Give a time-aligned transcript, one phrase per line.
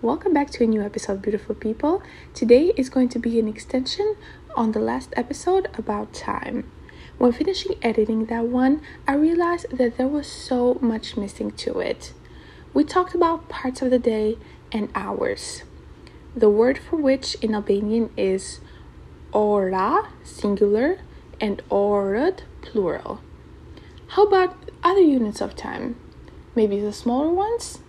[0.00, 2.02] Welcome back to a new episode, beautiful people.
[2.32, 4.16] Today is going to be an extension
[4.56, 6.64] on the last episode about time.
[7.18, 12.14] When finishing editing that one, I realized that there was so much missing to it.
[12.72, 14.38] We talked about parts of the day
[14.72, 15.64] and hours.
[16.34, 18.60] The word for which in Albanian is
[19.34, 21.00] ora, singular,
[21.38, 23.20] and orad, plural.
[24.08, 25.96] How about other units of time?
[26.54, 27.80] Maybe the smaller ones?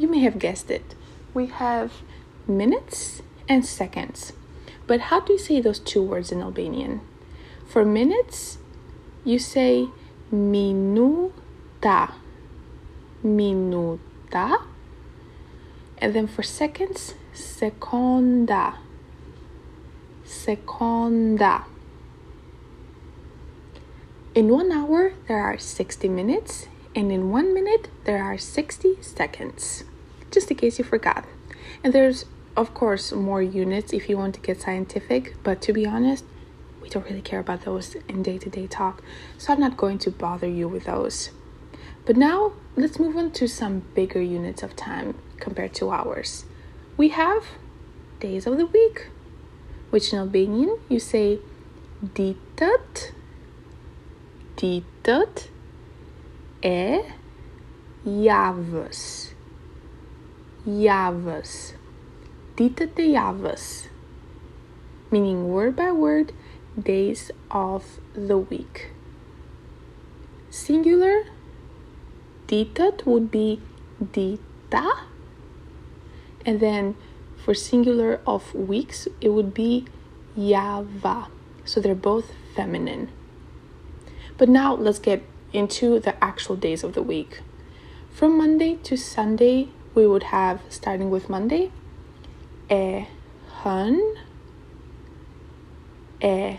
[0.00, 0.94] You may have guessed it.
[1.34, 1.92] We have
[2.48, 4.32] minutes and seconds.
[4.86, 7.02] But how do you say those two words in Albanian?
[7.68, 8.56] For minutes,
[9.24, 9.88] you say
[10.32, 12.14] minuta.
[13.22, 14.62] Minuta.
[15.98, 18.78] And then for seconds, seconda.
[20.24, 21.66] Seconda.
[24.34, 29.84] In one hour, there are 60 minutes, and in one minute, there are 60 seconds.
[30.30, 31.24] Just in case you forgot.
[31.82, 32.24] And there's,
[32.56, 36.24] of course, more units if you want to get scientific, but to be honest,
[36.80, 39.02] we don't really care about those in day to day talk,
[39.38, 41.30] so I'm not going to bother you with those.
[42.06, 46.44] But now, let's move on to some bigger units of time compared to hours.
[46.96, 47.44] We have
[48.18, 49.08] days of the week,
[49.90, 51.38] which in Albanian you say
[52.04, 53.12] ditët
[54.56, 55.48] ditët
[56.62, 57.00] e
[58.04, 59.29] javës.
[60.66, 61.72] Javës.
[62.58, 63.88] Ditët e javës.
[65.10, 66.34] Meaning word by word,
[66.78, 68.90] days of the week.
[70.50, 71.24] Singular,
[72.46, 73.62] ditët would be
[74.12, 74.84] dita.
[76.44, 76.94] And then
[77.42, 79.86] for singular of weeks, it would be
[80.36, 81.28] java.
[81.64, 83.08] So they're both feminine.
[84.36, 87.40] But now let's get into the actual days of the week.
[88.10, 91.70] From Monday to Sunday, we would have, starting with Monday,
[92.70, 93.06] e
[93.62, 94.00] hun,
[96.22, 96.56] e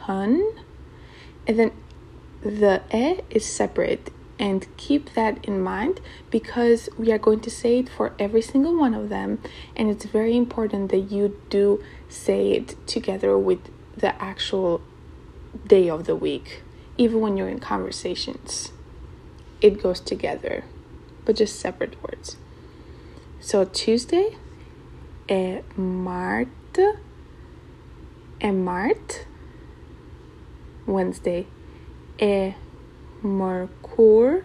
[0.00, 0.42] hun,
[1.46, 1.72] and then
[2.42, 4.10] the e is separate.
[4.40, 8.78] And keep that in mind because we are going to say it for every single
[8.78, 9.42] one of them,
[9.74, 13.58] and it's very important that you do say it together with
[13.96, 14.80] the actual
[15.66, 16.62] day of the week
[16.98, 18.72] even when you're in conversations,
[19.60, 20.64] it goes together,
[21.24, 22.36] but just separate words.
[23.40, 24.36] So Tuesday,
[25.28, 26.98] eh, é Marte, eh,
[28.40, 29.26] é Mart.
[30.86, 31.46] Wednesday,
[32.18, 32.54] é
[33.22, 34.42] Mercur,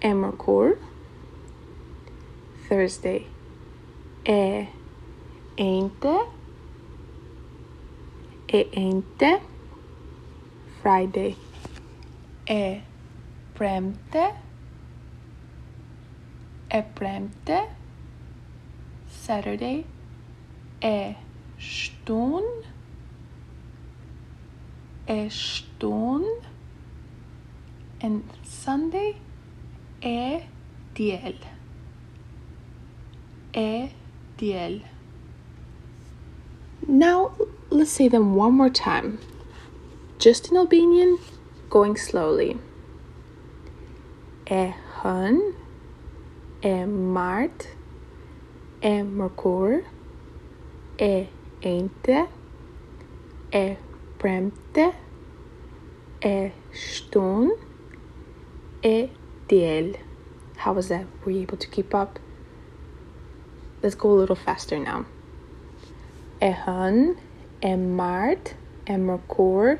[0.00, 0.78] é Mercur.
[2.68, 3.26] Thursday,
[4.24, 4.68] é
[5.56, 6.28] Ente,
[8.48, 9.40] é Ente.
[10.80, 11.36] Friday
[12.48, 12.80] e
[13.54, 14.47] premte
[16.70, 17.58] e premte
[19.08, 19.84] Saturday
[20.82, 21.14] e
[21.58, 22.44] shtun
[25.06, 26.24] e shtun
[28.02, 29.16] and Sunday
[30.00, 30.42] e
[30.94, 31.38] diel
[33.52, 33.90] e
[34.36, 34.80] diel
[36.86, 37.32] now
[37.70, 39.18] let's say them one more time.
[40.18, 41.18] Just in Albanian,
[41.68, 42.58] going slowly.
[44.50, 45.54] E hën,
[46.62, 47.68] e mart,
[48.82, 49.84] e mërkur,
[50.98, 51.28] e
[51.62, 52.26] ente,
[53.52, 53.76] e
[54.18, 54.92] premte,
[56.20, 57.52] e shtun,
[58.82, 59.10] e
[59.46, 59.94] diel.
[60.56, 61.06] How was that?
[61.24, 62.18] Were you able to keep up?
[63.82, 65.06] Let's go a little faster now.
[66.42, 67.16] E hën,
[67.62, 68.54] e mart,
[68.86, 69.78] e mërkur,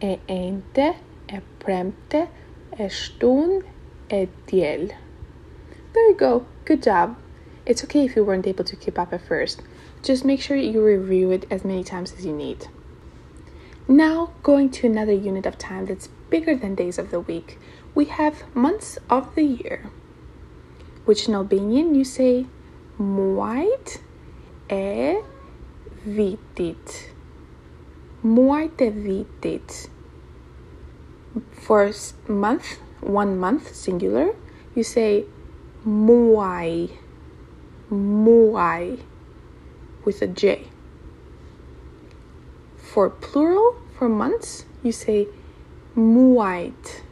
[0.00, 0.94] e ente,
[1.28, 2.28] e premte,
[2.78, 3.64] e shtun,
[4.08, 4.90] e diel.
[5.92, 6.46] There you go.
[6.64, 7.16] Good job.
[7.66, 9.62] It's okay if you weren't able to keep up at first.
[10.02, 12.68] Just make sure you review it as many times as you need.
[13.88, 17.58] Now, going to another unit of time that's bigger than days of the week,
[17.94, 19.90] we have months of the year,
[21.04, 22.46] which in Albanian you say
[23.00, 23.98] muajt
[24.70, 25.20] e
[26.06, 27.10] vitit.
[28.22, 29.88] Muajt e vitit
[31.52, 31.90] for
[32.28, 34.34] month, one month, singular,
[34.74, 35.24] you say
[35.86, 36.90] muai,
[37.90, 39.00] muai
[40.04, 40.68] with a J.
[42.76, 45.28] For plural, for months, you say
[45.96, 47.02] muait,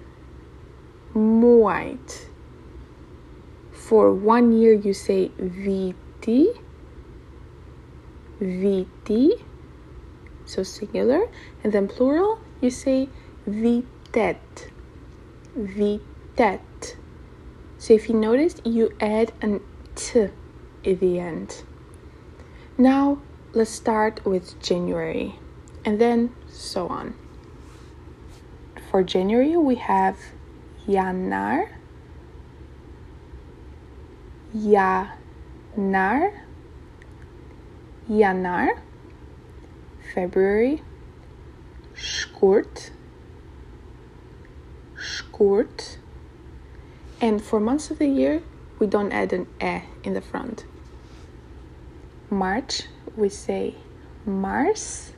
[1.15, 2.27] muait.
[3.73, 6.49] For one year, you say viti,
[8.41, 9.33] viti,
[10.45, 11.29] so singular,
[11.63, 13.09] and then plural, you say
[13.47, 14.71] vitet
[15.59, 16.61] vitet
[17.79, 19.61] So if you noticed, you add an
[19.95, 20.29] t
[20.85, 21.63] at the end.
[22.77, 23.19] Now
[23.53, 25.39] let's start with January
[25.85, 27.15] and then so on.
[28.91, 30.19] For January, we have
[30.87, 31.69] Janar,
[34.57, 36.33] Janar,
[38.09, 38.81] Janar,
[40.15, 40.83] February,
[41.95, 42.91] Shkurt,
[44.97, 45.99] Shkurt,
[47.21, 48.43] and for months of the year,
[48.79, 50.65] we don't add an e in the front.
[52.31, 52.83] March,
[53.17, 53.75] we say
[54.25, 55.13] Mars,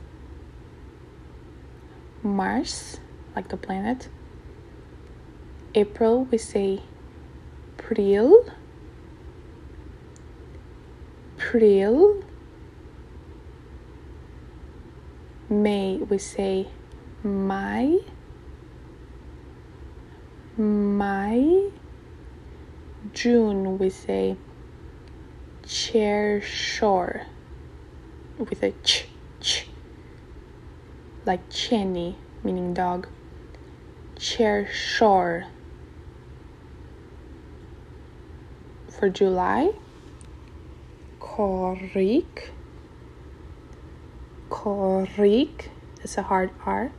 [2.23, 2.99] Mars,
[3.35, 4.07] like the planet.
[5.75, 6.81] April, we say
[7.77, 8.51] Pril,
[11.37, 12.23] Pril.
[15.49, 16.67] May, we say
[17.23, 17.99] Maj,
[20.57, 21.71] Maj.
[23.13, 24.37] June, we say
[25.63, 27.25] qershor
[28.37, 29.07] with a ch,
[29.39, 29.67] ch,
[31.25, 33.07] like chenny, meaning dog.
[34.15, 35.47] Qershor.
[38.89, 39.71] For July,
[41.19, 42.49] korrik,
[44.49, 46.91] korrik, that's a hard R.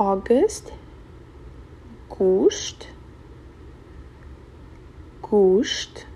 [0.00, 0.72] August,
[2.08, 2.86] Gusht,
[5.20, 6.06] Gusht,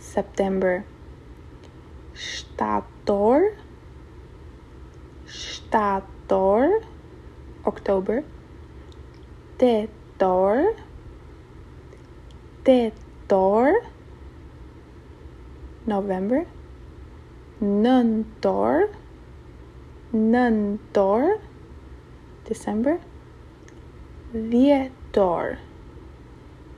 [0.00, 0.84] September,
[2.12, 3.52] Shtator,
[5.28, 6.80] Shtator,
[7.64, 8.24] October,
[9.58, 10.74] Tetor,
[12.64, 13.72] Tetor,
[15.86, 16.46] November,
[17.62, 18.88] Nëntor,
[20.12, 21.45] Nëntor,
[22.46, 23.00] December.
[24.32, 25.58] Dhjetor.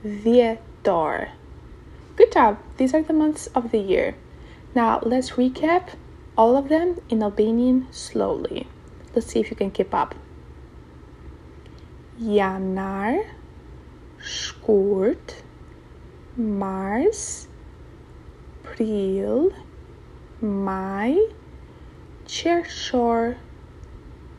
[0.03, 1.29] Dhjetor.
[2.15, 2.57] Good job.
[2.77, 4.15] These are the months of the year.
[4.75, 5.89] Now let's recap
[6.37, 8.67] all of them in Albanian slowly.
[9.13, 10.15] Let's see if you can keep up.
[12.21, 13.25] Janar,
[14.21, 15.41] Shkurt,
[16.35, 17.47] Mars,
[18.63, 19.53] Pril,
[20.41, 21.17] Maj,
[22.25, 23.37] Qershor,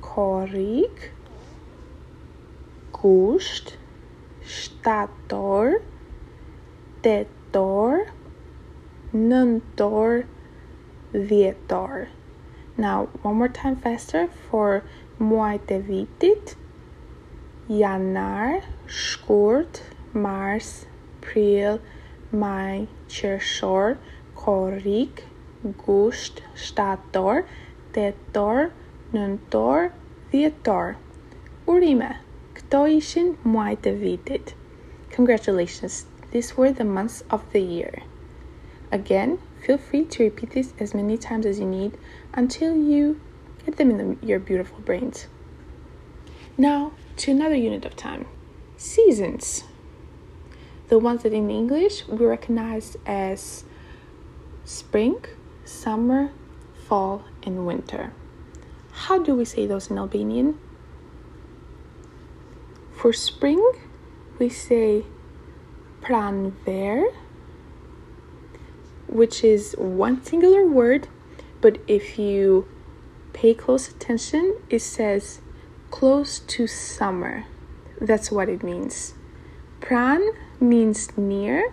[0.00, 1.10] Korrik,
[3.00, 3.76] gusht,
[4.44, 5.80] shtator,
[7.02, 8.10] tetor,
[9.14, 10.26] nëntor,
[11.14, 12.08] dhjetor.
[12.76, 14.84] Now, one more time faster for
[15.18, 16.54] muajt e vitit.
[17.68, 19.82] Janar, shkurt,
[20.12, 20.86] mars,
[21.20, 21.80] prill,
[22.32, 23.98] maj, qershor,
[24.34, 25.24] korrik,
[25.84, 27.44] gusht, shtator,
[27.92, 28.72] tetor,
[29.12, 29.92] nëntor,
[30.32, 30.96] dhjetor.
[31.66, 32.16] Urime.
[32.72, 34.54] E vitit.
[35.10, 38.02] Congratulations, these were the months of the year.
[38.92, 41.98] Again, feel free to repeat this as many times as you need
[42.32, 43.20] until you
[43.66, 45.26] get them in the, your beautiful brains.
[46.56, 48.26] Now, to another unit of time
[48.76, 49.64] seasons.
[50.88, 53.64] The ones that in English we recognize as
[54.64, 55.24] spring,
[55.64, 56.30] summer,
[56.86, 58.12] fall, and winter.
[58.92, 60.58] How do we say those in Albanian?
[63.00, 63.72] For spring,
[64.38, 65.06] we say
[66.02, 67.06] pranver,
[69.08, 71.08] which is one singular word,
[71.62, 72.68] but if you
[73.32, 75.40] pay close attention, it says
[75.90, 77.46] close to summer.
[78.02, 79.14] That's what it means.
[79.80, 81.72] Pran means near,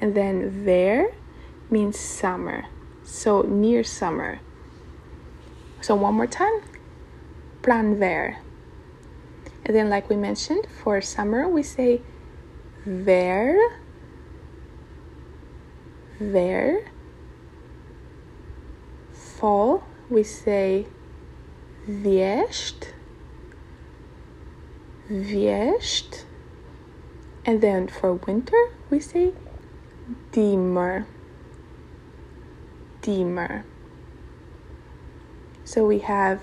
[0.00, 1.12] and then ver
[1.68, 2.64] means summer.
[3.04, 4.40] So near summer.
[5.82, 6.62] So one more time.
[7.60, 8.38] Pranver.
[9.64, 12.02] And then, like we mentioned, for summer, we say
[12.84, 13.58] ver,
[16.18, 16.88] ver.
[19.12, 20.86] Fall, we say
[21.88, 22.92] vjesht,
[25.10, 26.24] vjesht.
[27.44, 29.32] And then for winter, we say
[30.30, 31.06] dimmer,
[33.00, 33.64] dimmer.
[35.64, 36.40] So we have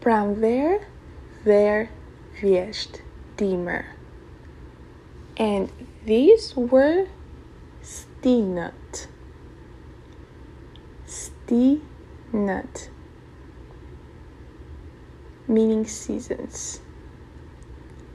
[0.00, 0.86] pranver,
[1.44, 1.88] ver,
[2.40, 3.00] vjesht,
[3.36, 3.86] dimmer.
[5.36, 5.70] And
[6.04, 7.06] these were
[7.82, 9.06] stinut.
[11.06, 12.88] Stinut.
[15.46, 16.80] Meaning seasons.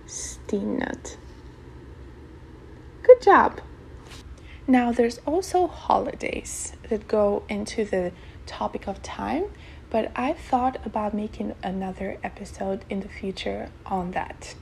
[0.07, 1.17] Stinut.
[3.03, 3.61] Good job.
[4.67, 8.11] Now, there's also holidays that go into the
[8.47, 9.45] topic of time,
[9.95, 14.53] but I've thought about making another episode in the future on that.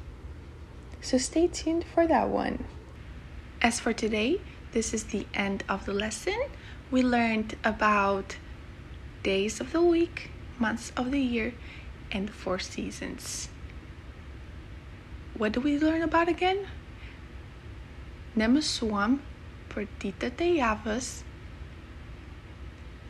[1.01, 2.65] So stay tuned for that one.
[3.59, 4.41] As for today,
[4.73, 6.39] this is the end of the lesson.
[6.91, 8.37] We learned about
[9.23, 11.55] days of the week, months of the year,
[12.11, 13.49] and four seasons.
[15.35, 16.67] What do we learn about again?
[18.37, 19.17] Nemusuam
[19.67, 21.23] for Tita Teyavas.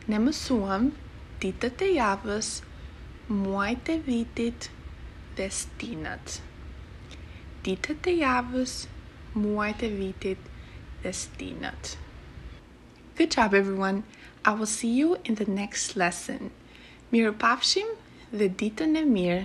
[0.08, 0.92] Nemusuam
[1.44, 2.62] Tita Teyavas
[3.28, 4.70] Moite Vitit
[5.36, 6.40] Destinat.
[7.62, 8.86] Tita Teyavas
[9.34, 10.38] Moite Vitit
[11.02, 11.96] Destinat.
[13.14, 14.04] Good job, everyone.
[14.42, 16.50] I will see you in the next lesson.
[17.12, 17.94] Mirupavshim,
[18.32, 19.44] the Dita Nemir.